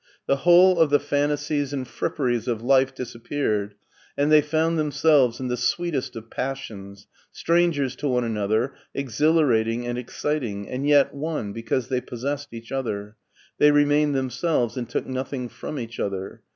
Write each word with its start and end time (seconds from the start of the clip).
The^hole 0.27 0.77
of 0.79 0.89
the 0.89 0.99
fan 0.99 1.29
tasies 1.29 1.71
and 1.71 1.87
fripperies 1.87 2.47
of 2.47 2.63
life 2.63 2.95
disappeared, 2.95 3.75
and 4.17 4.31
they 4.31 4.41
found 4.41 4.79
themselves 4.79 5.39
in 5.39 5.47
the 5.47 5.55
sweetest 5.55 6.15
of 6.15 6.31
passions, 6.31 7.05
strangers 7.31 7.95
to 7.97 8.07
one 8.07 8.23
another, 8.23 8.73
exhilarating 8.95 9.85
and 9.85 9.99
exciting, 9.99 10.67
and 10.67 10.87
yet 10.87 11.13
one 11.13 11.53
because 11.53 11.89
they 11.89 12.01
possessed 12.01 12.51
each 12.51 12.71
other. 12.71 13.15
They 13.59 13.69
remained 13.69 14.15
themselves 14.15 14.75
and 14.75 14.89
took 14.89 15.05
nothing 15.05 15.49
from 15.49 15.77
each 15.77 15.99
other. 15.99 16.41